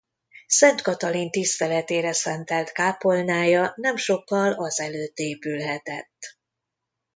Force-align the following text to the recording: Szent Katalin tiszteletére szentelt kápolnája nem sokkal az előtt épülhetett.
Szent 0.47 0.81
Katalin 0.81 1.29
tiszteletére 1.31 2.13
szentelt 2.13 2.71
kápolnája 2.71 3.73
nem 3.75 3.95
sokkal 3.95 4.53
az 4.53 4.79
előtt 4.79 5.17
épülhetett. 5.17 6.37